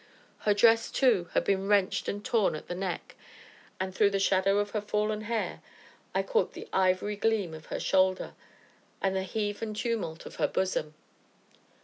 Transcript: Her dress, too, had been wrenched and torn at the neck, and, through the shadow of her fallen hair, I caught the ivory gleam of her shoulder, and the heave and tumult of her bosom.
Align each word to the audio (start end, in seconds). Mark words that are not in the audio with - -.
Her 0.49 0.55
dress, 0.55 0.89
too, 0.89 1.29
had 1.35 1.43
been 1.43 1.67
wrenched 1.67 2.07
and 2.07 2.25
torn 2.25 2.55
at 2.55 2.67
the 2.67 2.73
neck, 2.73 3.13
and, 3.79 3.93
through 3.93 4.09
the 4.09 4.17
shadow 4.17 4.57
of 4.57 4.71
her 4.71 4.81
fallen 4.81 5.21
hair, 5.21 5.61
I 6.15 6.23
caught 6.23 6.53
the 6.53 6.67
ivory 6.73 7.15
gleam 7.15 7.53
of 7.53 7.67
her 7.67 7.79
shoulder, 7.79 8.33
and 8.99 9.15
the 9.15 9.21
heave 9.21 9.61
and 9.61 9.75
tumult 9.75 10.25
of 10.25 10.37
her 10.37 10.47
bosom. 10.47 10.95